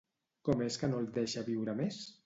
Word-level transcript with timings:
Com 0.49 0.63
és 0.69 0.79
que 0.85 0.91
no 0.95 1.03
el 1.03 1.13
deixa 1.21 1.47
viure 1.53 1.81
més? 1.85 2.05